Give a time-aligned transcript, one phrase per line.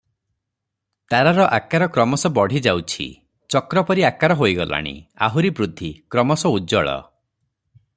[1.13, 3.07] ତାରାର ଆକାର କ୍ରମଶଃ ବଢ଼ି ଯାଉଛି,
[3.57, 4.97] ଚକ୍ର ପରି ଆକାର ହୋଇଗଲାଣି,
[5.29, 7.01] ଆହୁରି ବୃଦ୍ଧି, କ୍ରମଶଃ ଉଜ୍ଜ୍ୱଳ।